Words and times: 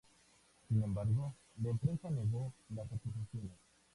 Sin 0.67 0.81
embargo, 0.81 1.35
la 1.61 1.69
empresa 1.69 2.09
negó 2.09 2.55
las 2.69 2.91
acusaciones. 2.91 3.59